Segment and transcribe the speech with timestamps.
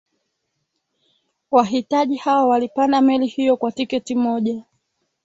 [1.51, 4.63] wahitaji hao walipanda meli hiyo kwa tiketi moja